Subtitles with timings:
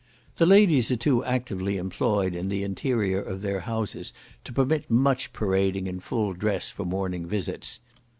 [0.37, 4.13] The ladies are too actively employed in the interior of their houses
[4.45, 7.81] to permit much parading in full dress for morning visits.